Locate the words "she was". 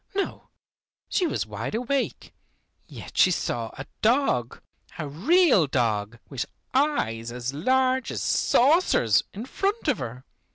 1.09-1.45